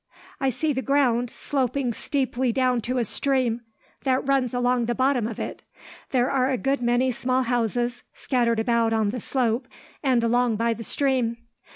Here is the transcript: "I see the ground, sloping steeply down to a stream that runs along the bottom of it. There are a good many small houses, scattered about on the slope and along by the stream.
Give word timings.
"I 0.39 0.49
see 0.49 0.73
the 0.73 0.81
ground, 0.81 1.29
sloping 1.29 1.93
steeply 1.93 2.51
down 2.51 2.81
to 2.81 2.97
a 2.97 3.05
stream 3.05 3.61
that 4.03 4.27
runs 4.27 4.51
along 4.51 4.85
the 4.85 4.95
bottom 4.95 5.27
of 5.27 5.39
it. 5.39 5.61
There 6.09 6.31
are 6.31 6.49
a 6.49 6.57
good 6.57 6.81
many 6.81 7.11
small 7.11 7.43
houses, 7.43 8.01
scattered 8.11 8.59
about 8.59 8.93
on 8.93 9.11
the 9.11 9.19
slope 9.19 9.67
and 10.01 10.23
along 10.23 10.55
by 10.55 10.73
the 10.73 10.83
stream. 10.83 11.37